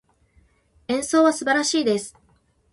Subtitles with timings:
[0.87, 2.15] 演奏は素晴らしいです。